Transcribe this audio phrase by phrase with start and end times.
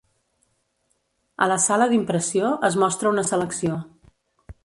[1.45, 3.77] A la sala d'impressió es mostra una selecció.